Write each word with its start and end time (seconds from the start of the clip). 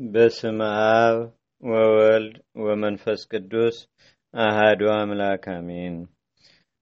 በስም 0.00 0.58
አብ 0.66 1.16
ወወልድ 1.62 2.34
ወመንፈስ 2.60 3.20
ቅዱስ 3.32 3.76
አሃዱ 4.34 4.82
አምላክ 4.92 5.44
አሜን። 5.54 5.96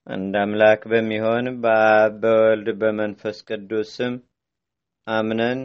አንድ 0.07 0.35
አምላክ 0.41 0.81
በሚሆን 0.91 1.47
በአብ 1.63 2.13
በወልድ 2.21 2.69
በመንፈስ 2.81 3.37
ቅዱስ 3.49 3.89
ስም 3.95 4.13
አምነን 5.07 5.59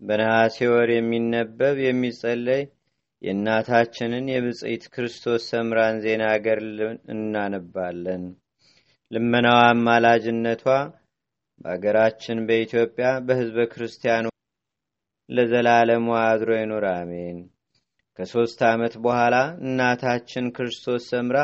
በነሐሴ 0.00 0.68
ወር 0.72 0.90
የሚነበብ 0.94 1.78
የሚጸለይ 1.86 2.62
የእናታችንን 3.22 4.28
የብፅዕት 4.34 4.84
ክርስቶስ 4.94 5.48
ሰምራን 5.50 5.98
ዜና 6.04 6.26
ገር 6.44 6.60
እናነባለን። 7.14 8.24
ልመናዋ 9.10 9.60
አማላጅነቷ 9.70 10.64
በአገራችን 11.60 12.44
በኢትዮጵያ 12.48 13.10
በሕዝበ 13.26 13.64
ክርስቲያኑ 13.72 14.26
ለዘላለሙ 15.28 16.06
አድሮ 16.22 16.50
ይኑር፣ 16.58 16.84
አሜን። 16.92 17.38
ከሦስት 18.18 18.60
ዓመት 18.68 18.94
በኋላ 19.04 19.34
እናታችን 19.62 20.46
ክርስቶስ 20.56 21.02
ሰምራ 21.10 21.38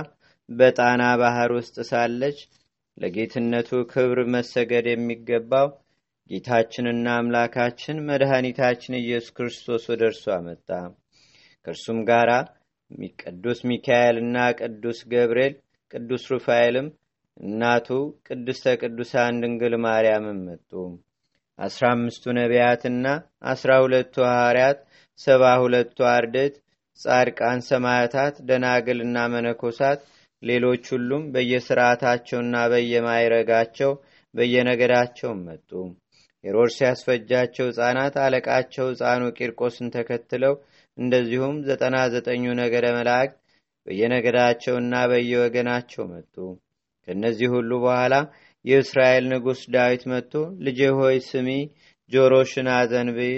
በጣና 0.48 1.02
ባህር 1.20 1.50
ውስጥ 1.58 1.76
ሳለች 1.90 2.38
ለጌትነቱ 2.96 3.70
ክብር 3.92 4.18
መሰገድ 4.34 4.86
የሚገባው 4.90 5.68
ጌታችንና 6.30 7.06
አምላካችን 7.20 7.96
መድኃኒታችን 8.08 8.98
ኢየሱስ 9.00 9.32
ክርስቶስ 9.36 9.82
ወደ 9.92 10.02
እርሷ 10.10 10.36
መጣ። 10.46 10.68
ከእርሱም 11.66 11.98
ጋር 12.10 12.30
ቅዱስ 13.22 13.58
ሚካኤልና 13.68 14.36
ቅዱስ 14.60 14.98
ገብርኤል፣ 15.12 15.54
ቅዱስ 15.92 16.24
ሩፋኤልም 16.32 16.88
እናቱ 17.44 17.88
ቅድስተ 18.28 18.74
ቅዱሳን 18.82 19.40
ድንግል 19.42 19.74
ማርያምም 19.84 20.40
መጡ። 20.48 20.70
አስራ 21.58 21.84
አምስቱ 21.94 22.24
ነቢያትና 22.38 23.06
አስራ 23.52 23.70
ሁለቱ 23.82 24.14
ሐዋርያት፣ 24.28 24.78
ሰባ 25.18 25.42
ሁለቱ 25.62 25.96
አርድእት፣ 26.12 26.54
ጻድቃን፣ 26.98 27.60
ሰማዕታት፣ 27.68 28.34
ደናግልና 28.48 29.16
መነኮሳት፣ 29.34 30.00
ሌሎች 30.42 30.84
ሁሉም 30.94 31.22
በየስርዓታቸውና 31.34 32.54
በየማይረጋቸው 32.72 33.92
በየነገዳቸውም 34.34 35.40
መጡ። 35.48 35.70
ሄሮድስ 36.44 36.76
ያስፈጃቸው 36.84 37.66
ሕፃናት 37.70 38.14
አለቃቸው 38.24 38.86
ሕፃኑ 38.92 39.22
ቂርቆስን 39.38 39.88
ተከትለው 39.94 40.54
እንደዚሁም 40.98 41.56
ዘጠና 41.68 41.96
ዘጠኙ 42.14 42.44
ነገደ 42.60 42.86
መላእክት 42.98 43.38
በየነገዳቸውና 43.86 44.94
በየወገናቸው 45.10 46.04
መጡ። 46.12 46.34
ከእነዚህ 47.08 47.48
ሁሉ 47.54 47.70
በኋላ 47.82 48.14
የእስራኤል 48.64 49.24
ንጉሥ 49.32 49.60
ዳዊት 49.74 50.02
መጥቶ 50.10 50.32
ልጄ 50.66 50.80
ሆይ 50.98 51.16
ስሚ፣ 51.28 51.48
ጆሮሽን 52.12 52.68
አዘንብይ፣ 52.74 53.36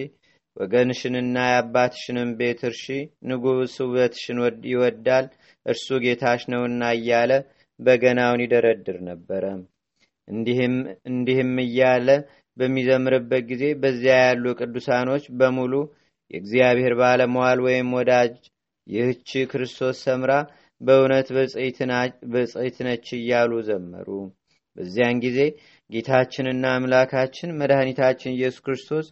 ወገንሽንና 0.56 1.36
የአባትሽንም 1.46 2.30
ቤት 2.38 2.60
እርሺ፣ 2.68 2.84
ንጉሥ 3.30 3.74
ውበትሽን 3.84 4.38
ይወዳል፣ 4.70 5.26
እርሱ 5.66 5.86
ጌታሽ 6.04 6.42
ነውና 6.52 6.82
እያለ 6.98 7.32
በገናውን 7.80 8.42
ይደረድር 8.44 8.98
ነበረ። 9.08 9.44
እንዲህም 11.08 11.54
እያለ 11.64 12.08
በሚዘምርበት 12.56 13.42
ጊዜ 13.50 13.64
በዚያ 13.82 14.14
ያሉ 14.22 14.54
ቅዱሳኖች 14.60 15.24
በሙሉ 15.38 15.72
የእግዚአብሔር 16.30 16.94
ባለመዋል 17.00 17.58
ወይም 17.66 17.90
ወዳጅ 17.96 18.32
ይህች 18.86 19.30
ክርስቶስ 19.50 19.98
ሰምራ 20.06 20.32
በእውነት 20.80 21.28
በጽይት 22.32 22.78
ነች 22.86 23.06
እያሉ 23.18 23.52
ዘመሩ። 23.68 24.08
በዚያን 24.76 25.20
ጊዜ 25.24 25.38
ጌታችንና 25.90 26.64
አምላካችን 26.76 27.56
መድኃኒታችን 27.60 28.34
ኢየሱስ 28.34 28.62
ክርስቶስ 28.66 29.06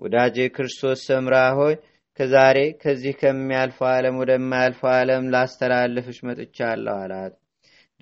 ወዳጄ 0.00 0.36
ክርስቶስ 0.54 1.00
ሰምራ 1.08 1.36
ሆይ 1.58 1.74
ከዛሬ 2.18 2.58
ከዚህ 2.82 3.14
ከሚያልፈው 3.20 3.88
ዓለም 3.90 4.16
ወደማያልፈው 4.20 4.90
ዓለም 4.94 5.28
ላስተላልፍሽ 5.34 6.18
መጥቻለሁ 6.28 6.94
አላት። 7.02 7.34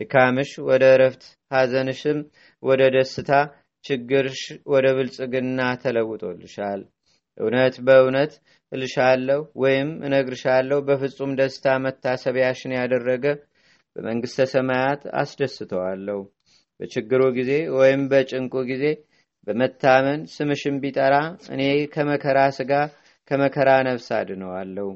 ድካምሽ 0.01 0.51
ወደ 0.69 0.85
እረፍት፣ 0.95 1.23
ሐዘንሽም 1.51 2.19
ወደ 2.63 2.83
ደስታ፣ 2.95 3.31
ችግርሽ 3.85 4.41
ወደ 4.73 4.87
ብልጽግና 4.97 5.61
ተለውጦልሻል። 5.83 6.81
እውነት 7.39 7.75
በእውነት 7.87 8.33
እልሻለሁ 8.73 9.41
ወይም 9.63 9.89
እነግርሻለሁ 10.07 10.79
በፍጹም 10.89 11.31
ደስታ 11.41 11.77
መታሰቢያሽን 11.85 12.77
ያደረገ 12.79 13.25
በመንግሥተ 13.97 14.47
ሰማያት 14.53 15.03
አስደስተዋለሁ። 15.21 16.19
በችግሩ 16.81 17.23
ጊዜ 17.39 17.53
ወይም 17.77 18.03
በጭንቁ 18.11 18.55
ጊዜ 18.71 18.85
በመታመን 19.47 20.21
ስምሽን 20.33 20.77
ቢጠራ 20.83 21.15
እኔ 21.55 21.63
ከመከራ 21.95 22.39
ሥጋ 22.59 22.73
ከመከራ 23.31 23.71
ነፍስ 23.89 24.09
አድነዋለሁ። 24.17 24.89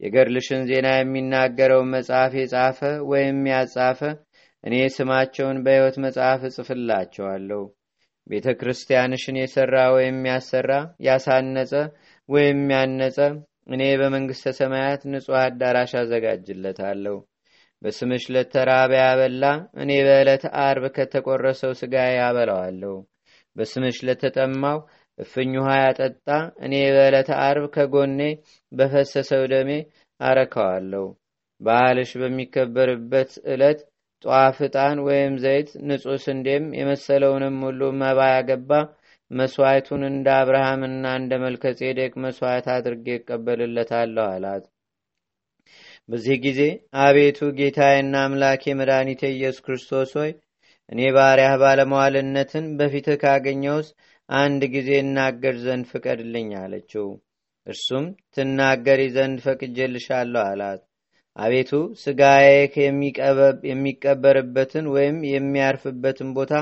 የገድልሽን 0.00 0.62
ዜና 0.70 0.88
የሚናገረውን 0.94 1.92
መጽሐፍ 1.94 2.32
የጻፈ 2.38 2.80
ወይም 3.10 3.38
ያጻፈ 3.52 4.00
እኔ 4.64 4.74
ስማቸውን 4.94 5.58
በሕይወት 5.64 5.96
መጽሐፍ 6.04 6.42
እጽፍላቸዋለሁ። 6.48 7.62
ቤተ 8.26 8.48
ክርስቲያንሽን 8.60 9.36
የሠራ 9.40 9.76
ወይም 9.96 10.18
ያሰራ 10.30 10.70
ያሳነጸ 11.06 11.72
ወይም 12.28 12.60
ያነጸ 12.74 13.18
እኔ 13.74 13.82
በመንግሥተ 14.00 14.52
ሰማያት 14.58 15.02
ንጹሕ 15.12 15.36
አዳራሽ 15.42 15.92
አዘጋጅለታለሁ። 16.00 17.16
በስምሽ 17.84 18.24
ለተራበ 18.34 18.92
ያበላ 19.00 19.44
እኔ 19.82 19.90
በዕለተ 20.06 20.44
አርብ 20.62 20.84
ከተቆረሰው 20.96 21.72
ሥጋ 21.80 21.94
ያበላዋለሁ። 22.14 22.94
በስምሽ 23.56 23.96
ለተጠማው 24.06 24.78
እፍኝ 25.18 25.52
ውሃ 25.58 25.72
ያጠጣ 25.82 26.28
እኔ 26.66 26.74
በዕለተ 26.94 27.30
አርብ 27.44 27.66
ከጎኔ 27.74 28.20
በፈሰሰው 28.72 29.42
ደሜ 29.52 29.70
አረካዋለሁ። 30.20 31.04
በዓልሽ 31.60 32.10
በሚከበርበት 32.20 33.32
ዕለት 33.52 33.80
ጧፍ፣ 34.24 34.58
ዕጣን 34.66 34.98
ወይም 35.06 35.34
ዘይት፣ 35.42 35.70
ንጹሕ 35.88 36.18
ስንዴም 36.24 36.66
የመሰለውንም 36.78 37.56
ሁሉ 37.66 37.80
መባ 38.00 38.20
ያገባ 38.32 38.70
መስዋዕቱን 39.30 40.02
እንደ 40.08 40.26
አብርሃምና 40.40 41.04
እንደ 41.20 41.32
መልከ 41.44 41.72
ጼዴቅ 41.78 42.12
መስዋዕት 42.24 42.66
አድርጌ 42.74 43.06
እቀበልለታለሁ 43.18 44.24
አላት። 44.32 44.64
በዚህ 46.08 46.36
ጊዜ 46.44 46.60
አቤቱ 47.02 47.38
ጌታዬና 47.58 48.14
አምላኬ 48.24 48.72
መድኃኒቴ 48.78 49.22
ኢየሱስ 49.30 49.62
ክርስቶስ 49.66 50.10
ሆይ 50.18 50.32
እኔ 50.92 51.00
ባሪያህ 51.16 51.54
ባለመዋልነትን 51.62 52.64
በፊትህ 52.78 53.16
ካገኘውስ 53.22 53.88
አንድ 54.28 54.62
ጊዜ 54.74 54.90
እናገር 55.02 55.54
ዘንድ 55.62 55.86
ፍቀድልኝ 55.92 56.50
አለችው። 56.60 57.06
እርሱም 57.66 58.04
ትናገሪ 58.34 59.02
ዘንድ 59.14 59.38
ፈቅጄልሻለሁ 59.44 60.42
አላት። 60.48 60.82
አቤቱ 61.36 61.70
ስጋዬ 62.02 62.48
የሚቀበርበትን 63.70 64.86
ወይም 64.94 65.16
የሚያርፍበትን 65.30 66.28
ቦታ 66.36 66.52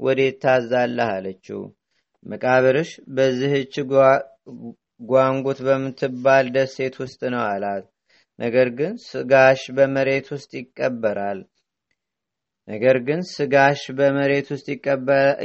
ወዴት 0.00 0.36
ታዛለህ 0.44 1.08
አለችው። 1.16 1.62
መቃብርሽ 2.24 2.90
በዚህች 3.16 3.74
ጓንጉት 5.10 5.60
በምትባል 5.66 6.46
ደሴት 6.56 6.94
ውስጥ 7.02 7.20
ነው 7.34 7.42
አላት። 7.48 7.84
ነገር 8.40 8.68
ግን 8.78 8.92
ስጋሽ 9.06 9.62
በመሬት 9.76 10.28
ውስጥ 10.34 10.50
ይቀበራል 10.60 11.40
ነገር 12.68 12.96
ግን 13.06 13.20
ስጋሽ 13.30 13.80
በመሬት 13.98 14.48
ውስጥ 14.54 14.66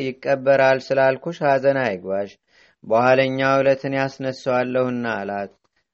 ይቀበራል 0.05 0.79
ስላልኩሽ 0.87 1.37
ሐዘን 1.45 1.77
አይግባሽ፣ 1.83 2.31
በኋለኛው 2.83 3.53
ዕለትን 3.61 3.93
ያስነሳዋለሁና 3.99 5.05
አላት። 5.19 5.51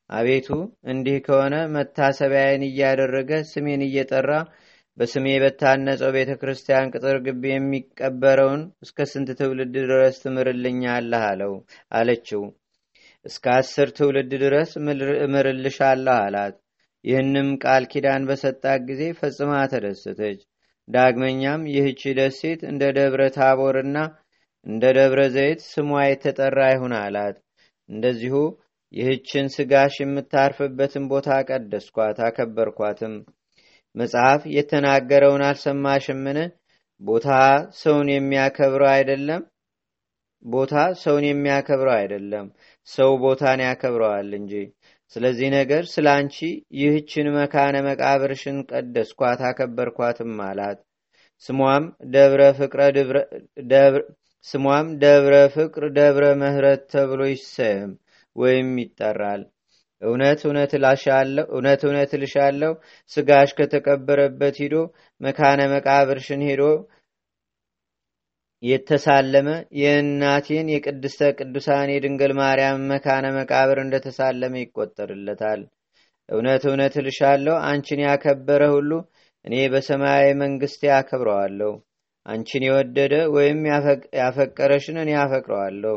አቤቱ 0.09 0.47
እንዲህ 0.91 1.17
ከሆነ 1.25 1.55
መታሰቢያዬን 1.75 2.63
እያደረገ 2.67 3.31
ስሜን 3.51 3.83
እየጠራ 3.85 4.31
በስሜ 4.97 5.27
በታነጸው 5.43 6.09
ቤተ 6.15 6.31
ክርስቲያን 6.41 6.91
ቅጥር 6.93 7.17
ግቢ 7.25 7.43
የሚቀበረውን 7.51 8.63
እስከ 8.85 9.05
ስንት 9.11 9.29
ትውልድ 9.39 9.75
ድረስ 9.85 10.17
ትምርልኛለህ 10.23 11.23
አለው 11.29 11.53
አለችው። 11.91 12.43
እስከ 13.25 13.45
አስር 13.57 13.89
ትውልድ 13.97 14.31
ድረስ 14.43 14.69
እምርልሻለሁ 15.25 16.15
አላት። 16.19 16.55
ይህንም 17.05 17.49
ቃል 17.63 17.83
ኪዳን 17.91 18.23
በሰጣት 18.29 18.81
ጊዜ 18.89 19.03
ፈጽማ 19.19 19.51
ተደሰተች። 19.71 20.39
ዳግመኛም 20.87 21.61
ይህች 21.73 22.01
ደሴት 22.17 22.61
እንደ 22.69 22.83
ደብረ 22.97 23.21
ታቦርና 23.35 23.97
እንደ 24.65 24.83
ደብረ 24.97 25.21
ዘይት 25.35 25.59
ስሟ 25.67 25.91
የተጠራ 26.05 26.59
ይሁን 26.73 26.93
አላት። 26.99 27.37
እንደዚሁ 27.89 28.35
ይህችን 28.93 29.45
ስጋሽ 29.53 29.93
የምታርፍበትን 30.01 31.03
ቦታ 31.11 31.29
ቀደስኳት፣ 31.49 32.17
አከበርኳትም። 32.27 33.13
መጽሐፍ 33.95 34.41
የተናገረውን 34.55 35.43
አልሰማሽምን? 35.47 36.39
ቦታ 37.01 37.27
ሰውን 37.81 38.09
የሚያከብረው 38.13 38.89
አይደለም 38.91 39.41
ቦታ 40.45 40.73
ሰውን 41.01 41.25
የሚያከብረው 41.27 41.95
አይደለም፣ 41.95 42.45
ሰው 42.87 43.11
ቦታን 43.23 43.59
ያከብረዋል 43.65 44.29
እንጂ። 44.39 44.53
ስለዚህ 45.15 45.47
ነገር 45.55 45.83
ስለ 45.93 46.07
አንቺ 46.17 46.35
ይህችን 46.81 47.27
መካነ 47.37 47.77
መቃብርሽን 47.87 48.57
ቀደስኳት 48.71 49.41
አከበርኳትም 49.49 50.35
አላት። 50.45 50.79
ስሟም 51.45 51.83
ደብረ 52.13 52.41
ፍቅረ 52.57 52.81
ስሟም 54.47 54.87
ደብረ 55.01 55.35
ፍቅር 55.55 55.83
ደብረ 55.97 56.25
ምህረት 56.39 56.83
ተብሎ 56.93 57.21
ይሰየም 57.31 57.91
ወይም 58.35 58.69
ይጠራል። 58.81 59.41
እውነት 60.01 60.39
እውነት 60.45 60.71
እውነት 61.83 62.11
እልሻለሁ 62.13 62.71
ስጋሽ 63.11 63.49
ከተቀበረበት 63.59 64.55
ሂዶ 64.63 64.75
መካነ 65.21 65.61
መቃብርሽን 65.73 66.41
ሄዶ 66.49 66.63
የተሳለመ 68.63 69.49
የእናቴን 69.79 70.67
የቅድስተ 70.73 71.29
ቅዱሳን 71.37 71.91
የድንግል 71.93 72.33
ማርያም 72.39 72.83
መካነ 72.91 73.27
መቃብር 73.37 73.77
እንደተሳለመ 73.83 74.53
ይቆጠርለታል። 74.61 75.61
እውነት 76.29 76.63
እውነት 76.69 76.93
እልሻለሁ 77.01 77.55
አንቺን 77.69 78.01
ያከበረ 78.05 78.63
ሁሉ 78.75 78.91
እኔ 79.45 79.55
በሰማያዊ 79.73 80.27
መንግስት 80.43 80.81
ያከብረዋለሁ። 80.89 81.71
አንቺን 82.25 82.63
የወደደ 82.67 83.13
ወይም 83.35 83.59
ያፈቀረሽን 84.19 84.97
እኔ 85.03 85.11
ያፈቅረዋለሁ። 85.17 85.95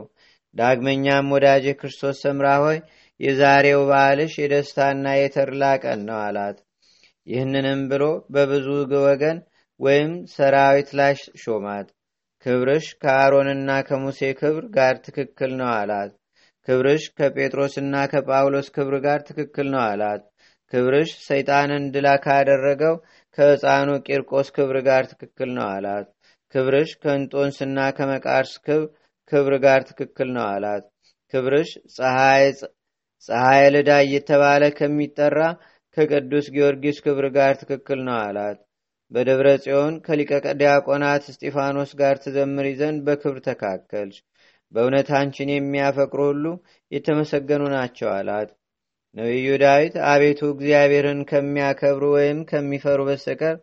ዳግመኛም 0.56 1.32
ወዳጄ 1.34 1.67
ክርስቶስ 1.78 2.17
ሰምራ 2.25 2.49
ሆይ 2.64 2.78
የዛሬው 3.20 3.81
በዓልሽ 3.90 4.32
የደስታና 4.40 5.06
የተድላ 5.17 5.64
ቀን 5.82 6.00
ነው 6.08 6.19
አላት። 6.26 6.56
ይህንንም 7.26 7.82
ብሎ 7.90 8.05
በብዙ 8.34 8.67
ወገን 9.05 9.38
ወይም 9.81 10.10
ሰራዊት 10.34 10.90
ላይ 10.99 11.12
ሾማት። 11.44 11.87
ክብርሽ 12.46 12.87
ከአሮንና 13.02 13.70
ከሙሴ 13.88 14.20
ክብር 14.41 14.64
ጋር 14.75 14.94
ትክክል 15.05 15.52
ነው 15.61 15.69
አላት። 15.75 16.11
ክብርሽ 16.69 17.05
ከጴጥሮስና 17.19 17.94
ከጳውሎስ 18.12 18.69
ክብር 18.76 18.94
ጋር 19.06 19.20
ትክክል 19.29 19.67
ነው 19.75 19.82
አላት። 19.85 20.23
ክብርሽ 20.73 21.11
ሰይጣንን 21.26 21.85
ድላ 21.94 22.08
ካደረገው 22.25 22.94
ከሕፃኑ 23.38 23.88
ቂርቆስ 24.06 24.49
ክብር 24.56 24.79
ጋር 24.88 25.02
ትክክል 25.12 25.50
ነው 25.56 25.67
አላት። 25.69 26.06
ክብርሽ 26.55 26.91
ከእንጦንስና 27.02 27.79
ከመቃርስ 27.96 28.52
ክብር 29.32 29.55
ጋር 29.64 29.81
ትክክል 29.91 30.29
ነው 30.37 30.44
አላት። 30.50 30.85
ክብርሽ 31.35 31.70
ፀሐይ 33.29 33.64
ልዳ 33.75 33.91
እየተባለ 34.06 34.64
ከሚጠራ 34.79 35.38
ከቅዱስ 35.96 36.46
ጊዮርጊስ 36.55 36.99
ክብር 37.05 37.26
ጋር 37.37 37.52
ትክክል 37.62 38.00
ነው 38.08 38.17
አላት። 38.23 38.58
በደብረ 39.14 39.49
ጽዮን 39.62 39.94
ከሊቀ 40.06 40.31
ዲያቆናት 40.61 41.25
እስጢፋኖስ 41.31 41.90
ጋር 42.00 42.14
ትዘምሪ 42.22 42.69
ዘንድ 42.81 43.00
በክብር 43.06 43.38
ተካከልሽ። 43.46 44.16
በእውነት 44.72 45.08
አንቺን 45.19 45.50
የሚያፈቅሩ 45.52 46.20
ሁሉ 46.31 46.44
የተመሰገኑ 46.93 47.62
ናቸው 47.75 48.08
አላት። 48.14 48.49
ነቢዩ 49.16 49.49
ዳዊት 49.62 49.96
አቤቱ 50.11 50.40
እግዚአብሔርን 50.52 51.20
ከሚያከብሩ 51.31 52.05
ወይም 52.16 52.38
ከሚፈሩ 52.50 53.00
በስተቀር 53.08 53.56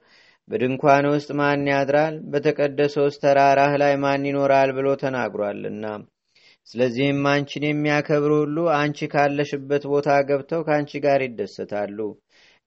በድንኳን 0.49 1.05
ውስጥ 1.11 1.29
ማን 1.39 1.65
ያድራል? 1.71 2.15
በተቀደሰውስ 2.31 3.15
ተራራህ 3.23 3.73
ላይ 3.81 3.93
ማን 4.03 4.23
ይኖራል? 4.29 4.69
ብሎ 4.77 4.87
ተናግሯልና። 5.03 5.85
ስለዚህም 6.67 7.21
አንቺን 7.31 7.63
የሚያከብሩ 7.67 8.31
ሁሉ 8.41 8.57
አንቺ 8.79 9.07
ካለሽበት 9.13 9.83
ቦታ 9.91 10.09
ገብተው 10.29 10.61
ከአንቺ 10.67 10.91
ጋር 11.05 11.21
ይደሰታሉ። 11.25 11.97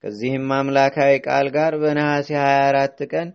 ከዚህም 0.04 0.48
አምላካዊ 0.54 1.12
ቃል 1.26 1.46
ጋር 1.54 1.72
በነሐሴ 1.82 2.28
24 2.38 3.04
ቀን 3.12 3.28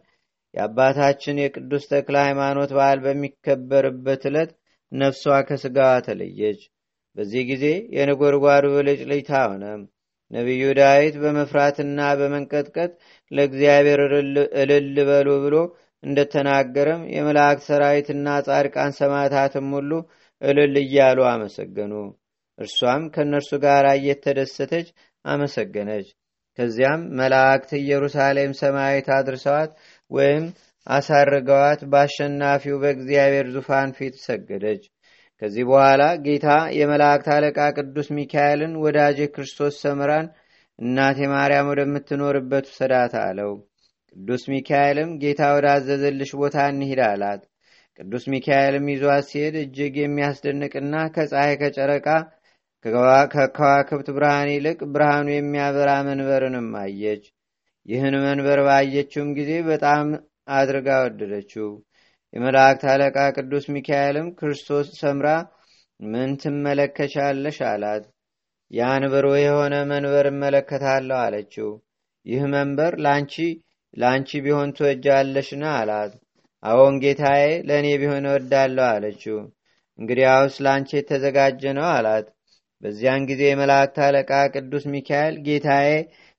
የአባታችን 0.53 1.39
የቅዱስ 1.41 1.83
ተክለ 1.91 2.15
ሃይማኖት 2.25 2.71
በዓል 2.77 2.99
በሚከበርበት 3.05 4.23
ዕለት 4.29 4.51
ነፍሷ 4.91 5.37
ከስጋዋ 5.47 5.93
ተለየች። 6.07 6.61
በዚህ 7.15 7.43
ጊዜ 7.49 7.65
የነጎድጓዱ 7.95 8.65
ብልጭልጭታ 8.75 9.31
ሆነ። 9.47 9.63
ነቢዩ 10.31 10.63
ዳዊት 10.79 11.15
በመፍራትና 11.23 11.99
በመንቀጥቀጥ 12.19 12.91
ለእግዚአብሔር 13.31 14.01
እልል 14.61 14.95
በሉ 15.09 15.29
ብሎ 15.45 15.55
እንደተናገረም 16.03 17.01
የመላእክት 17.15 17.65
ሰራዊትና 17.69 18.37
ጻድቃን 18.47 18.97
ሰማዕታትም 18.99 19.69
ሁሉ 19.77 19.91
እልል 20.41 20.75
እያሉ 20.83 21.19
አመሰገኑ። 21.31 21.93
እርሷም 22.59 23.03
ከእነርሱ 23.15 23.51
ጋር 23.65 23.85
እየተደሰተች 23.93 24.87
አመሰገነች። 25.25 26.07
ከዚያም 26.59 27.01
መላእክት 27.19 27.69
ኢየሩሳሌም 27.77 28.53
ሰማያዊት 28.59 29.07
አድርሰዋት 29.17 29.71
ወይም 30.11 30.45
አሳርገዋት 30.87 31.81
በአሸናፊው 31.91 32.75
በእግዚአብሔር 32.81 33.47
ዙፋን 33.53 33.89
ፊት 33.97 34.15
ሰገደች። 34.23 34.81
ከዚህ 35.41 35.63
በኋላ 35.69 36.03
ጌታ 36.25 36.47
የመላእክት 36.77 37.27
አለቃ 37.35 37.59
ቅዱስ 37.77 38.07
ሚካኤልን 38.17 38.73
ወዳጄ 38.83 39.27
ክርስቶስ 39.35 39.75
ሰምራን 39.83 40.27
እናቴ 40.79 41.19
ማርያም 41.33 41.69
ወደምትኖርበት 41.71 42.65
ውሰዳት 42.71 43.15
አለው። 43.21 43.53
ቅዱስ 44.15 44.43
ሚካኤልም 44.53 45.11
ጌታ 45.23 45.41
ወዳዘዘልሽ 45.55 46.33
ቦታ 46.41 46.57
እንሂድ 46.71 47.01
አላት። 47.07 47.41
ቅዱስ 47.99 48.25
ሚካኤልም 48.33 48.85
ይዟት 48.91 49.25
ሲሄድ 49.29 49.55
እጅግ 49.63 49.95
የሚያስደንቅና 49.99 50.95
ከፀሐይ 51.15 51.55
ከጨረቃ 51.61 52.07
ከከዋክብት 52.85 54.07
ብርሃን 54.15 54.49
ይልቅ 54.53 54.79
ብርሃኑ 54.93 55.27
የሚያበራ 55.33 55.89
መንበርንም 56.07 56.69
አየች። 56.81 57.23
ይህን 57.85 58.15
መንበር 58.25 58.59
ባየችውም 58.67 59.29
ጊዜ 59.37 59.51
በጣም 59.69 60.05
አድርጋ 60.51 60.89
ወደደችው። 61.05 61.69
የመላእክት 62.33 62.83
አለቃ 62.91 63.17
ቅዱስ 63.37 63.65
ሚካኤልም 63.75 64.27
ክርስቶስ 64.39 64.87
ሰምራ 64.99 65.27
ምን 65.99 66.31
ትመለከቻለሽ? 66.41 67.57
አላት። 67.71 68.03
ያን 68.71 69.03
ብሩህ 69.13 69.37
የሆነ 69.41 69.75
መንበር 69.91 70.25
እመለከታለሁ 70.31 71.17
አለችው። 71.23 71.69
ይህ 72.25 72.41
መንበር 72.53 72.93
ለአንቺ 73.03 73.35
ለአንቺ 73.93 74.29
ቢሆን 74.45 74.69
ትወጃለሽና? 74.77 75.63
አላት። 75.79 76.11
አዎን 76.63 76.95
ጌታዬ፣ 77.03 77.41
ለእኔ 77.67 77.87
ቢሆን 78.01 78.25
እወዳለሁ 78.29 78.85
አለችው። 78.93 79.37
እንግዲያውስ 79.99 80.55
ለአንቺ 80.65 80.89
የተዘጋጀ 80.97 81.63
ነው 81.77 81.87
አላት። 81.95 82.27
በዚያን 82.83 83.25
ጊዜ 83.29 83.41
የመላእክት 83.47 83.97
አለቃ 84.05 84.31
ቅዱስ 84.53 84.83
ሚካኤል 84.93 85.35
ጌታዬ 85.45 85.89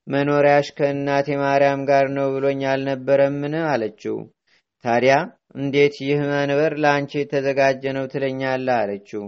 መኖሪያሽ 0.06 0.69
ከእናቴ 0.78 1.28
ማርያም 1.40 1.81
ጋር 1.90 2.06
ነው 2.16 2.26
ብሎኝ 2.34 2.60
አልነበረምን? 2.70 3.54
አለችው። 3.72 4.16
ታዲያ 4.84 5.14
እንዴት 5.56 5.94
ይህ 6.06 6.20
መንበር 6.31 6.72
ለአንቺ 6.82 7.12
የተዘጋጀ 7.19 7.82
ነው 7.96 8.04
ትለኛለህ? 8.12 8.76
አለችው። 8.82 9.25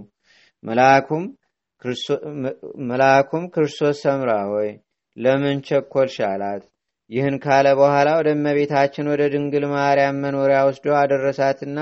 መልአኩም 2.82 3.44
ክርስቶስ 3.55 3.97
ሰምራ 4.05 4.31
ሆይ 4.50 4.70
ለምን 5.17 5.59
ቸኮልሽ? 5.69 6.17
አላት። 6.29 6.62
ይህን 7.11 7.37
ካለ 7.44 7.67
በኋላ 7.81 8.09
ወደ 8.19 8.29
እመቤታችን 8.37 9.11
ወደ 9.12 9.23
ድንግል 9.32 9.64
ማርያም 9.73 10.20
መኖሪያ 10.25 10.61
ወስዶ 10.69 10.87
አደረሳትና 11.00 11.79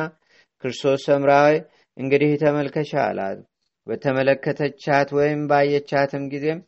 ክርስቶስ 0.65 1.01
ሰምራ 1.09 1.33
ሆይ 1.45 1.59
እንግዲህ 1.97 2.33
ተመልከሻ 2.43 2.93
አላት። 3.07 3.39
በተመለከተቻት 3.91 5.09
ወይም 5.19 5.41
ባየቻትም 5.51 6.25
ጊዜም 6.33 6.61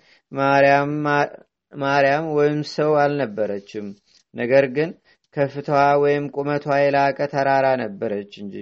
ማርያም 1.72 2.26
ወይም 2.36 2.60
ሰው 2.72 2.92
አልነበረችም። 3.02 3.86
ነገር 4.34 4.64
ግን 4.76 4.90
ከፍታዋ 5.36 5.82
ወይም 6.02 6.24
ቁመቷ 6.34 6.66
የላቀ 6.80 7.18
ተራራ 7.32 7.66
ነበረች 7.82 8.32
እንጂ። 8.42 8.56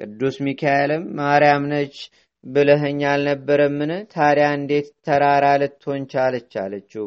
ቅዱስ 0.00 0.36
ሚካኤልም 0.46 1.04
ማርያም 1.18 1.64
ነች 1.72 1.96
ብለኸኝ 2.44 3.00
አልነበረምን? 3.12 3.92
ታዲያ 4.14 4.48
እንዴት 4.58 4.88
ተራራ 5.06 5.46
ልትሆን 5.62 6.02
ቻለች? 6.12 6.50
አለችው። 6.64 7.06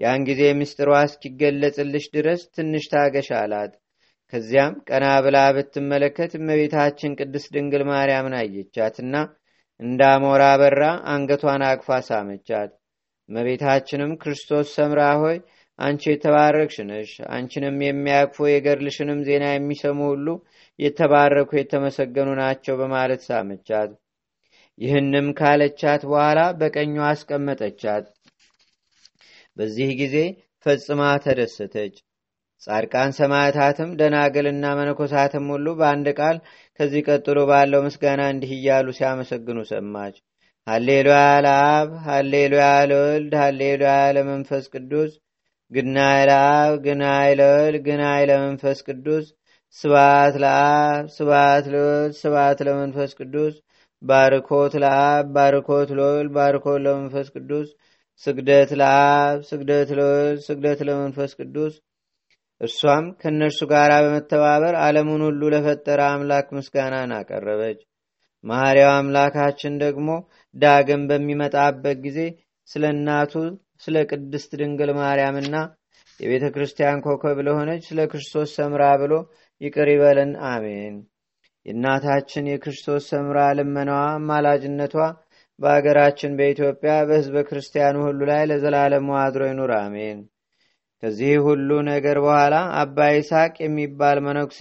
ያን 0.00 0.22
ጊዜ 0.28 0.42
ምስጢሯ 0.58 0.90
እስኪገለጽልሽ 1.06 2.06
ድረስ 2.16 2.42
ትንሽ 2.56 2.84
ታገሽ 2.92 3.28
አላት። 3.40 3.72
ከዚያም 4.32 4.72
ቀና 4.88 5.06
ብላ 5.24 5.38
ብትመለከት 5.56 6.32
እመቤታችን 6.38 7.16
ቅድስት 7.20 7.48
ድንግል 7.54 7.84
ማርያምን 7.90 8.34
አየቻትና 8.40 9.14
እንደ 9.80 10.00
አሞራ 10.12 10.44
በራ 10.60 10.82
አንገቷን 11.12 11.62
አቅፋ 11.68 11.98
ሳመቻት። 12.06 12.70
እመቤታችንም 13.28 14.12
ክርስቶስ 14.22 14.68
ሰምራ 14.76 15.00
ሆይ 15.22 15.36
አንቺ 15.78 16.02
የተባረክሽ 16.10 16.76
ነሽ፣ 16.88 17.10
አንቺንም 17.34 17.76
የሚያቅፉ 17.84 18.46
የገድልሽንም 18.48 19.20
ዜና 19.28 19.44
የሚሰሙ 19.50 19.98
ሁሉ 20.10 20.26
የተባረኩ 20.78 21.50
የተመሰገኑ 21.56 22.28
ናቸው 22.40 22.76
በማለት 22.80 23.22
ሳመቻት። 23.28 23.90
ይህንም 24.78 25.28
ካለቻት 25.38 26.02
በኋላ 26.10 26.40
በቀኟ 26.58 26.96
አስቀመጠቻት። 27.06 28.04
በዚህ 29.56 29.88
ጊዜ 30.00 30.16
ፈጽማ 30.66 31.02
ተደሰተች። 31.24 31.94
ጻድቃን 32.62 33.10
ሰማዕታትም 33.16 33.90
ደናግልና 33.98 34.64
መነኮሳትም 34.78 35.44
ሁሉ 35.52 35.66
በአንድ 35.80 36.08
ቃል 36.18 36.36
ከዚህ 36.80 37.02
ቀጥሎ 37.08 37.38
ባለው 37.50 37.80
ምስጋና 37.86 38.22
እንዲህ 38.32 38.50
እያሉ 38.56 38.86
ሲያመሰግኑ 38.98 39.58
ሰማች። 39.70 40.16
ሃሌሉያ 40.66 41.16
ለአብ፣ 41.44 41.88
ሃሌሉያ 42.06 42.66
ለወልድ፣ 42.90 43.32
ሃሌሉያ 43.42 43.94
ለመንፈስ 44.16 44.64
ቅዱስ፣ 44.74 45.12
ግናይ 45.70 46.20
ለአብ፣ 46.30 46.72
ግናይ 46.86 47.30
ለወልድ፣ 47.40 47.76
ግናይ 47.86 48.22
ለመንፈስ 48.30 48.78
ቅዱስ፣ 48.88 49.26
ስባት 49.76 50.34
ለአብ፣ 50.44 51.02
ስባት 51.16 51.64
ለወልድ፣ 51.72 52.14
ስባት 52.22 52.58
ለመንፈስ 52.68 53.10
ቅዱስ፣ 53.20 53.54
ባርኮት 54.02 54.74
ለአብ፣ 54.84 55.24
ባርኮት 55.36 55.90
ለወልድ፣ 55.98 56.30
ባርኮት 56.36 56.80
ለመንፈስ 56.86 57.28
ቅዱስ፣ 57.36 57.68
ስግደት 58.22 58.70
ለአብ፣ 58.80 59.36
ስግደት 59.50 59.90
ለወልድ፣ 59.98 60.40
ስግደት 60.48 60.80
ለመንፈስ 60.88 61.32
ቅዱስ 61.40 61.74
እርሷም 62.60 63.06
ከእነርሱ 63.20 63.60
ጋር 63.72 63.90
በመተባበር 64.04 64.74
ዓለሙን 64.82 65.22
ሁሉ 65.26 65.42
ለፈጠረ 65.54 66.00
አምላክ 66.08 66.46
ምስጋናን 66.56 67.12
አቀረበች። 67.18 67.78
መሐሪያው 68.44 68.92
አምላካችን 68.94 69.74
ደግሞ 69.82 70.08
ዳግም 70.54 71.02
በሚመጣበት 71.10 71.98
ጊዜ 72.06 72.18
ስለ 72.68 72.84
እናቱ 72.94 73.32
ስለ 73.84 73.96
ቅድስት 74.10 74.50
ድንግል 74.60 74.90
ማርያምና 74.98 75.56
የቤተ 76.20 76.44
ክርስቲያን 76.54 77.02
ኮከብ 77.04 77.38
ለሆነች 77.46 77.82
ስለ 77.88 78.00
ክርስቶስ 78.12 78.50
ሰምራ 78.58 78.84
ብሎ 79.02 79.14
ይቅር 79.60 79.88
ይበለን 79.92 80.32
አሜን 80.50 80.96
የእናታችን 81.66 82.48
የክርስቶስ 82.50 83.04
ሰምራ 83.12 83.38
ልመናዋ 83.58 84.02
አማላጅነቷ 84.14 84.94
በአገራችን 85.58 86.36
በኢትዮጵያ 86.38 86.92
በህዝበ 87.08 87.38
ክርስቲያኑ 87.48 87.96
ሁሉ 88.06 88.20
ላይ 88.30 88.42
ለዘላለሙ 88.50 89.08
አድሮ 89.22 89.42
ይኑር 89.50 89.72
አሜን 89.78 90.18
ከዚህ 91.02 91.32
ሁሉ 91.46 91.70
ነገር 91.88 92.16
በኋላ 92.24 92.54
አባ 92.80 93.06
ይስሐቅ 93.12 93.54
የሚባል 93.60 94.18
መነኩሴ 94.26 94.60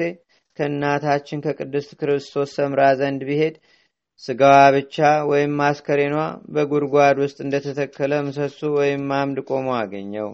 ከእናታችን 0.60 1.44
ከቅድስት 1.46 1.91
ክርስቶስ 2.00 2.50
ሰምራ 2.58 2.82
ዘንድ 3.00 3.22
ቢሄድ 3.27 3.56
ስጋዋ 4.24 4.60
ብቻ 4.75 4.96
ወይም 5.32 5.56
አስከሬኗ 5.65 6.15
በጉድጓድ 6.53 7.17
ውስጥ 7.24 7.38
እንደተተከለ 7.46 8.13
ምሰሶ 8.27 8.70
ወይም 8.77 9.03
አምድ 9.17 9.39
ቆሞ 9.50 9.67
አገኘው። 9.82 10.29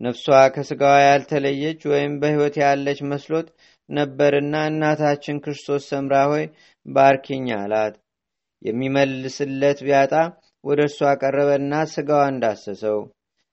ነፍሷ 0.00 0.24
ከስጋዋ 0.54 0.96
ያልተለየች 1.04 1.80
ወይም 1.92 2.12
በሕይወት 2.20 2.56
ያለች 2.62 3.00
መስሎት 3.10 3.48
ነበርና 3.88 4.54
እናታችን 4.70 5.42
ክርስቶስ 5.44 5.84
ሰምራ 5.92 6.14
ሆይ 6.32 6.44
ባርኪኝ 6.86 7.46
አላት። 7.58 7.94
የሚመልስለት 8.62 9.78
ቢያጣ 9.86 10.14
ወደ 10.64 10.80
እርሷ 10.86 11.00
ቀረበና 11.22 11.74
ስጋዋ 11.92 12.22
እንዳሰሰው 12.32 12.98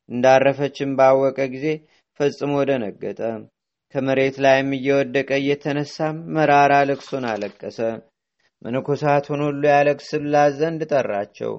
እንዳረፈችን 0.09 0.89
ባወቀ 0.97 1.37
ጊዜ 1.53 1.67
ፈጽሞ 2.19 2.53
ደነገጠ። 2.69 3.19
ከመሬት 3.95 4.35
ላይም 4.43 4.69
እየወደቀ 4.77 5.29
እየተነሳም 5.41 6.17
መራራ 6.35 6.73
ልቅሱን 6.89 7.25
አለቀሰ። 7.31 7.79
መነኮሳቱን 8.61 9.41
ሁሉ 9.45 9.61
ያለቅስላት 9.71 10.53
ዘንድ 10.59 10.81
ጠራቸው። 10.91 11.53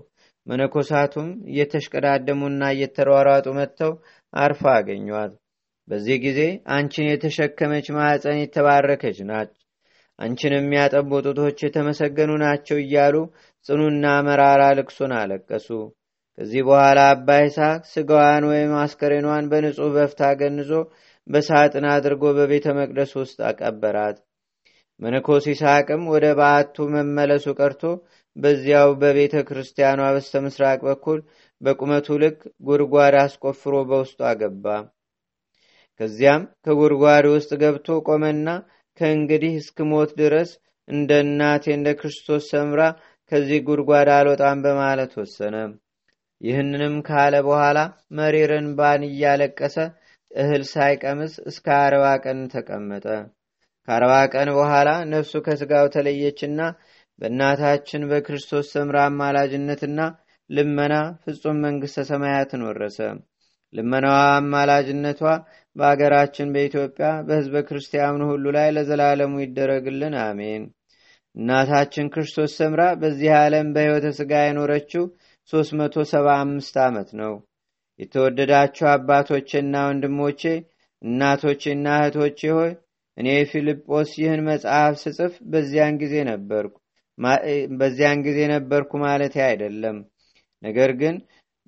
መነኮሳቱም 0.47 1.29
እየተሽቀዳደሙና 1.51 2.63
እየተሯሯጡ 2.75 3.47
መጥተው 3.59 3.93
አርፋ 4.33 4.63
አገኟት። 4.79 5.33
በዚህ 5.89 6.17
ጊዜ 6.25 6.41
አንቺን 6.77 7.09
የተሸከመች 7.11 7.87
ማዕፀን 7.97 8.39
የተባረከች 8.41 9.19
ናች 9.29 9.53
አንቺን 10.19 10.55
የሚያጠቡ 10.57 11.11
ጡቶች 11.27 11.59
የተመሰገኑ 11.65 12.31
ናቸው 12.43 12.79
እያሉ 12.83 13.17
ጽኑና 13.67 14.07
መራራ 14.27 14.63
ልቅሱን 14.79 15.13
አለቀሱ 15.19 15.69
ከዚህ 16.39 16.63
በኋላ 16.67 17.01
አባ 17.11 17.29
ይስሐቅ 17.41 17.83
ስጋዋን 17.93 18.45
ወይም 18.51 18.73
አስከሬኗን 18.81 19.45
በንጹሕ 19.51 19.91
በፍታ 19.95 20.23
ገንዞ 20.41 20.71
በሳጥን 21.27 21.87
አድርጎ 21.93 22.25
በቤተ 22.37 22.67
መቅደስ 22.79 23.13
ውስጥ 23.21 23.39
አቀበራት። 23.49 24.17
መነኮስ 25.01 25.45
ይስሐቅም 25.51 26.03
ወደ 26.13 26.27
በዓቱ 26.39 26.77
መመለሱ 26.95 27.47
ቀርቶ 27.59 27.83
በዚያው 28.37 28.91
በቤተ 29.01 29.35
ክርስቲያኗ 29.49 30.01
በስተ 30.15 30.43
ምስራቅ 30.45 30.79
በኩል 30.89 31.19
በቁመቱ 31.61 32.17
ልክ 32.23 32.39
ጉድጓድ 32.67 33.15
አስቆፍሮ 33.23 33.75
በውስጡ 33.91 34.19
አገባ። 34.31 34.67
ከዚያም 36.01 36.43
ከጉድጓድ 36.65 37.27
ውስጥ 37.35 37.51
ገብቶ 37.63 37.99
ቆመና 38.09 38.49
ከእንግዲህ 39.01 39.55
እስክሞት 39.61 40.11
ድረስ 40.21 40.51
እንደ 40.89 41.11
እናቴ 41.25 41.65
እንደ 41.77 41.89
ክርስቶስ 42.01 42.45
ሰምራ 42.53 42.83
ከዚህ 43.33 43.61
ጉድጓድ 43.69 44.09
አልወጣም 44.17 44.59
በማለት 44.67 45.13
ወሰነ 45.21 45.55
ይህንንም 46.41 46.95
ካለ 47.07 47.35
በኋላ 47.47 47.79
መሪርን 48.17 48.67
ባን 48.79 49.03
እያለቀሰ 49.09 49.77
እህል 50.31 50.63
ሳይቀምስ 50.71 51.35
እስከ 51.51 51.67
አርባ 51.83 52.05
ቀን 52.25 52.41
ተቀመጠ። 52.53 53.07
ከአርባ 53.89 54.13
ቀን 54.33 54.49
በኋላ 54.57 54.91
ነፍሱ 55.13 55.35
ከስጋው 55.47 55.87
ተለየችና 55.95 56.61
በእናታችን 57.19 58.03
በክርስቶስ 58.11 58.67
ሰምራ 58.75 58.97
አማላጅነትና 59.11 60.01
ልመና 60.51 60.95
ፍጹም 61.23 61.61
መንግሥተ 61.65 62.05
ሰማያትን 62.11 62.65
ወረሰ። 62.69 62.99
ልመናዋ 63.73 64.19
አማላጅነቷ 64.35 65.21
በአገራችን 65.77 66.53
በኢትዮጵያ 66.55 67.09
በህዝበ 67.27 67.63
ክርስቲያኑ 67.69 68.21
ሁሉ 68.31 68.45
ላይ 68.57 68.69
ለዘላለሙ 68.77 69.35
ይደረግልን 69.43 70.15
አሜን። 70.23 70.65
እናታችን 71.35 72.11
ክርስቶስ 72.13 72.53
ሰምራ 72.61 72.83
በዚህ 73.01 73.31
ዓለም 73.41 73.67
በሕይወተ 73.75 74.11
ሥጋ 74.19 74.33
የኖረችው 74.45 75.05
375 75.53 76.81
ዓመት 76.85 77.11
ነው። 77.21 77.35
የተወደዳችሁ 78.01 78.87
አባቶቼና 78.93 79.75
ወንድሞቼ 79.89 80.43
እናቶቼና 81.03 81.87
እህቶቼ 82.01 82.41
ሆይ 82.57 82.73
እኔ 83.17 83.29
ፊልጶስ 83.51 84.11
ይህን 84.21 84.41
መጽሐፍ 84.49 84.95
ስጽፍ 85.03 85.35
በዚያን 85.53 85.95
ጊዜ 86.03 86.15
ነበርኩ። 86.31 86.75
በዚያን 87.79 88.19
ጊዜ 88.27 88.39
ነበርኩ 88.53 88.91
ማለት 89.05 89.35
አይደለም። 89.47 89.99
ነገር 90.63 90.91
ግን 91.01 91.15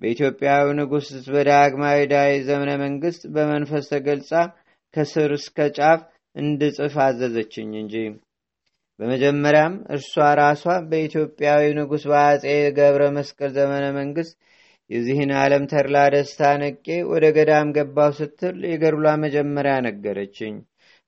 በኢትዮጵያዊ 0.01 0.65
ንጉሥ 0.77 1.07
በዳግማዊ 1.33 1.99
ዳዊ 2.11 2.31
ዘመነ 2.47 2.71
መንግስት 2.83 3.21
በመንፈስ 3.35 3.85
ተገልጻ 3.93 4.31
ከስር 4.93 5.31
እስከ 5.37 5.67
ጫፍ 5.77 6.01
እንድጽፍ 6.35 6.95
አዘዘችኝ 7.05 7.71
እንጂ 7.81 7.95
በመጀመሪያም 8.99 9.73
እርሷ 9.95 10.13
ራሷ 10.39 10.63
በኢትዮጵያዊ 10.89 11.65
ንጉሥ 11.77 12.03
በአጼ 12.11 12.43
ገብረ 12.77 13.03
መስቀል 13.17 13.51
ዘመነ 13.57 13.85
መንግስት 13.99 14.33
የዚህን 14.89 15.31
ዓለም 15.41 15.63
ተድላ 15.71 15.97
ደስታ 16.13 16.41
ነቄ 16.61 16.85
ወደ 17.11 17.25
ገዳም 17.35 17.73
ገባው 17.75 18.11
ስትል 18.17 18.57
የገድሏ 18.69 19.13
መጀመሪያ 19.23 19.73
ነገረችኝ። 19.87 20.55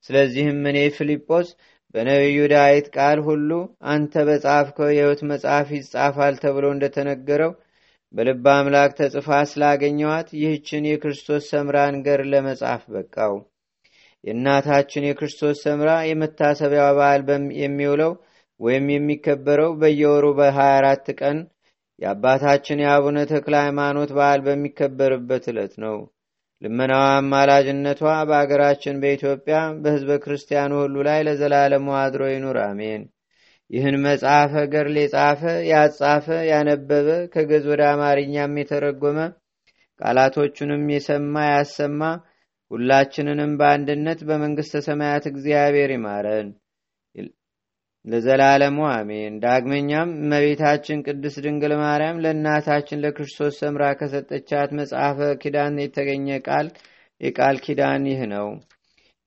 ስለዚህም 0.09 0.59
እኔ 0.71 0.79
ፊልጶስ 0.97 1.47
በነቢዩ 1.95 2.39
ዳዊት 2.53 2.87
ቃል 2.95 3.19
ሁሉ 3.27 3.49
አንተ 3.93 4.23
በጻፍከው 4.27 4.89
የህይወት 4.91 5.21
መጽሐፍ 5.31 5.69
ይጻፋል 5.77 6.35
ተብሎ 6.43 6.65
እንደተነገረው 6.75 7.51
በልብ 8.13 8.45
አምላክ 8.53 8.91
ተጽፋ 8.97 9.27
ስላገኘዋት 9.51 10.29
ይህችን 10.39 10.89
የክርስቶስ 10.89 11.43
ሰምራን 11.51 11.97
ገር 12.07 12.21
ለመጻፍ 12.31 12.83
በቃው 12.95 13.35
የእናታችን 14.23 15.07
የክርስቶስ 15.07 15.59
ሰምራ 15.65 15.91
የመታሰቢያ 16.07 16.83
በዓል 16.97 17.21
የሚውለው 17.61 18.11
ወይም 18.59 18.87
የሚከበረው 18.91 19.71
በየወሩ 19.81 20.25
በ24 20.39 21.11
ቀን 21.21 21.37
የአባታችን 22.01 22.81
የአቡነ 22.83 23.19
ተክለ 23.31 23.55
ሃይማኖት 23.63 24.11
በዓል 24.17 24.39
በሚከበርበት 24.45 25.45
ዕለት 25.51 25.73
ነው። 25.83 25.97
ልመናዋ 26.61 27.03
አማላጅነቷ 27.15 28.01
በአገራችን 28.29 28.99
በኢትዮጵያ 29.03 29.55
በህዝበ 29.83 30.17
ክርስቲያኑ 30.23 30.71
ሁሉ 30.81 30.95
ላይ 31.07 31.19
ለዘላለሙ 31.27 31.87
አድሮ 32.01 32.23
ይኑር 32.31 32.57
አሜን። 32.65 33.03
ይህን 33.69 33.95
መጽሐፈ 34.05 34.53
ገርል 34.71 34.97
የጻፈ 35.01 35.41
ያጻፈ 35.71 36.27
ያነበበ 36.51 37.07
ከገዝ 37.33 37.65
ወደ 37.71 37.83
አማርኛም 37.91 38.57
የተረጎመ 38.61 39.19
ቃላቶቹንም 39.99 40.83
የሰማ 40.93 41.43
ያሰማ 41.51 42.01
ሁላችንንም 42.71 43.53
በአንድነት 43.59 44.19
በመንግሥተ 44.27 44.81
ሰማያት 44.85 45.25
እግዚአብሔር 45.31 45.91
ይማረን 45.93 46.49
ለዘላለሙ 48.05 48.77
አሜን። 48.91 49.33
ዳግመኛም 49.43 50.09
እመቤታችን 50.19 51.03
ቅድስት 51.05 51.39
ድንግል 51.45 51.73
ማርያም 51.81 52.21
ለእናታችን 52.23 53.01
ለክርስቶስ 53.03 53.59
ሰምራ 53.61 53.83
ከሰጠቻት 53.99 54.69
መጽሐፈ 54.79 55.19
ኪዳን 55.43 55.75
የተገኘ 55.83 56.37
ቃል 56.47 56.69
የቃል 57.21 57.57
ኪዳን 57.65 58.05
ይህ 58.11 58.21
ነው። 58.33 58.47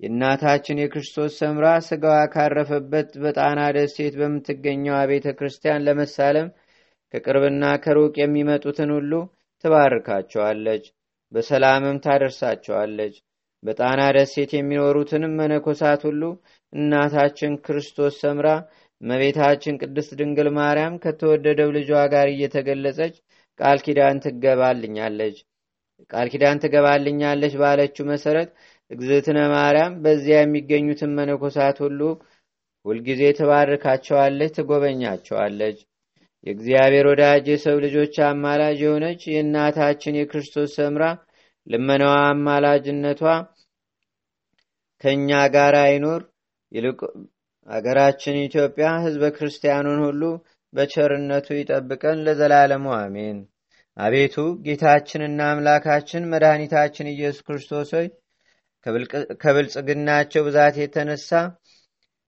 የእናታችን 0.01 0.81
የክርስቶስ 0.83 1.33
ሰምራ 1.41 1.67
ስጋዋ 1.87 2.17
ካረፈበት 2.33 3.11
በጣና 3.25 3.61
ደሴት 3.77 4.15
በምትገኘው 4.21 4.97
ቤተ 5.11 5.29
ክርስቲያን 5.39 5.85
ለመሳለም 5.87 6.49
ከቅርብና 7.15 7.65
ከሩቅ 7.85 8.15
የሚመጡትን 8.21 8.91
ሁሉ 8.97 9.13
ትባርካቸዋለች 9.65 10.85
በሰላምም 11.33 12.03
ታደርሳቸዋለች 12.05 13.15
በጣና 13.65 14.01
ደሴት 14.17 14.51
የሚኖሩትንም 14.55 15.37
መነኮሳት 15.41 16.03
ሁሉ 16.09 16.23
እናታችን 16.73 17.53
ክርስቶስ 17.67 18.15
ሰምራ 18.23 18.49
መቤታችን 19.01 19.79
ቅድስት 19.83 20.11
ድንግል 20.19 20.49
ማርያም 20.59 20.95
ከተወደደው 21.05 21.71
ልጇ 21.77 21.91
ጋር 22.15 22.29
እየተገለጸች 22.31 23.15
ቃል 23.61 23.79
ኪዳን 23.87 24.21
ትገባልኛለች። 24.25 25.37
ቃል 26.11 26.29
ኪዳን 26.33 26.61
ትገባልኛለች 26.63 27.55
ባለችው 27.63 28.05
መሰረት 28.13 28.49
እግዝትነ 28.91 29.41
ማርያም 29.55 29.93
በዚያ 30.05 30.39
የሚገኙትን 30.43 31.13
መነኮሳት 31.19 31.77
ሁሉ 31.85 32.01
ሁልጊዜ 32.85 33.23
ትባርካቸዋለች 33.39 34.55
ትጎበኛቸዋለች። 34.57 35.79
የእግዚአብሔር 36.47 37.07
ወዳጅ 37.11 37.45
የሰው 37.51 37.77
ልጆች 37.85 38.15
አማላጅ 38.27 38.79
የሆነች 38.85 39.21
የእናታችን 39.31 40.19
የክርስቶስ 40.19 40.73
ሰምራ 40.79 41.05
ልመናዋ 41.67 42.17
አማላጅነቷ 42.33 43.23
ከእኛ 45.05 45.31
ጋር 45.55 45.75
ይልቅ 46.73 47.01
አገራችን 47.69 48.37
ኢትዮጵያ 48.43 48.87
ህዝበ 49.05 49.25
ክርስቲያኑን 49.37 50.01
ሁሉ 50.07 50.23
በቸርነቱ 50.73 51.47
ይጠብቀን 51.59 52.23
ለዘላለሙ 52.27 52.87
አሜን 52.99 53.37
አቤቱ 53.97 54.37
ጌታችንና 54.65 55.41
አምላካችን 55.51 56.29
መድኃኒታችን 56.33 57.13
ኢየሱስ 57.13 57.45
ክርስቶስ 57.47 57.91
ከብልጽግናቸው 59.43 60.43
ብዛት 60.49 60.77
የተነሳ 60.81 61.31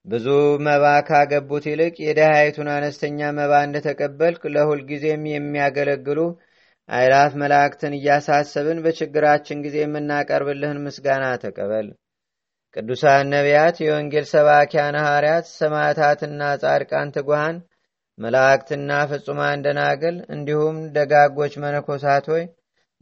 ብዙ 0.06 0.26
መባ 0.66 0.84
ካገቡት 1.08 1.64
ይልቅ 1.70 1.94
የደሃይቱን 2.04 2.68
አነስተኛ 2.74 3.30
መባ 3.38 3.52
እንደተቀበልክ 3.66 4.42
ለሁልጊዜም 4.54 5.24
የሚያገለግሉ 5.30 6.20
አይላፍ 6.88 7.32
መላእክትን 7.42 7.94
እያሳሰብን 7.98 8.82
በችግራችን 8.84 9.62
ጊዜ 9.64 9.76
የምናቀርብልህን 9.82 10.82
ምስጋና 10.84 11.24
ተቀበል። 11.44 11.88
ቅዱሳን 12.76 13.30
ነቢያት፣ 13.32 13.76
የወንጌል 13.82 14.26
ሰባኪያን 14.32 14.96
ሐዋርያት፣ 15.02 15.46
ሰማዕታትና 15.52 16.40
ጻድቃን 16.62 17.12
ትጉሃን፣ 17.14 17.56
መላእክትና 18.18 18.90
ፍጹማን 19.10 19.62
ደናግል 19.64 20.16
እንዲሁም 20.34 20.76
ደጋጎች 20.96 21.54
መነኮሳት 21.62 22.26
ሆይ 22.32 22.44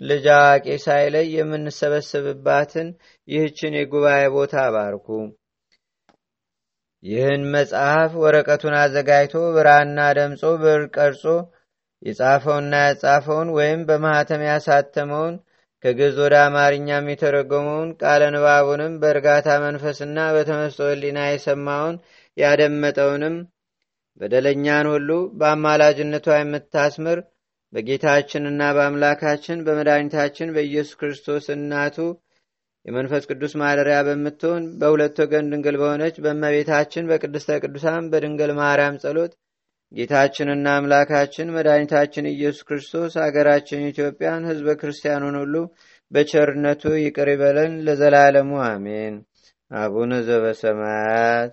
ልጅ 0.01 0.25
አዋቂ 0.37 0.67
ሳይለይ 0.85 1.27
የምንሰበስብባትን 1.37 2.89
ይህችን 3.29 3.77
የጉባኤ 3.79 4.23
ቦታ 4.37 4.55
አባርኩ። 4.69 5.09
ይህን 7.03 7.43
መጽሐፍ 7.55 8.13
ወረቀቱን 8.23 8.75
አዘጋጅቶ 8.81 9.43
ብራና 9.57 9.99
ደምጾ 10.19 10.43
ብር 10.63 10.83
ቀርጾ 10.97 11.25
የጻፈውና 12.03 12.75
ያጻፈውን 12.87 13.49
ወይም 13.59 13.83
በማኅተም 13.89 14.43
ያሳተመውን 14.49 15.35
ከግዕዝ 15.85 16.17
ወደ 16.23 16.35
አማርኛም 16.43 17.09
የተረጎመውን 17.11 17.89
ቃለ 18.03 18.23
ንባቡንም 18.35 18.93
በእርጋታ 19.01 19.49
መንፈስና 19.65 20.19
በተመስጦ 20.37 20.81
ሕሊና 20.91 21.21
የሰማውን 21.27 21.97
ያደመጠውንም 22.37 23.37
በደለኛን 24.21 24.87
ሁሉ 24.93 25.11
በአማላጅነቷ 25.41 26.27
የምታስምር 26.39 27.19
በጌታችንና 27.73 28.63
በአምላካችን 28.77 29.63
በመድኃኒታችን 29.67 30.53
በኢየሱስ 30.57 30.99
ክርስቶስ 31.01 31.47
እናቱ 31.57 31.97
የመንፈስ 32.85 33.25
ቅዱስ 33.31 33.53
ማደሪያ 33.61 33.99
በምትሆን 34.09 34.65
በሁለት 34.81 35.17
ወገን 35.23 35.49
ድንግል 35.53 35.77
በሆነች 35.83 36.17
በእመቤታችን 36.25 37.09
በቅድስተ 37.11 37.59
ቅዱሳን 37.63 38.09
በድንግል 38.13 38.53
ማርያም 38.59 39.01
ጸሎት 39.05 39.33
ጌታችንና 39.95 40.67
አምላካችን 40.77 41.53
መድኃኒታችን 41.57 42.31
ኢየሱስ 42.33 42.63
ክርስቶስ 42.69 43.13
አገራችን 43.25 43.83
ኢትዮጵያን 43.91 44.49
ሕዝበ 44.51 44.71
ክርስቲያኑን 44.81 45.37
ሁሉ 45.43 45.55
በቸርነቱ 46.11 46.83
ይቅር 47.03 47.29
ይበለን 47.33 47.75
ለዘላለሙ 47.87 48.51
አሜን። 48.67 49.15
አቡነ 49.71 50.13
ዘበሰማያት 50.27 51.53